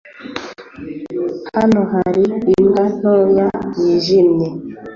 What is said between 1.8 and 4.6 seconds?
hari imbwa ntoya yijimye.